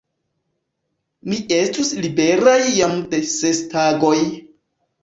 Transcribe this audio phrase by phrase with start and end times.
[1.33, 4.21] Ni estus liberaj jam de ses tagoj!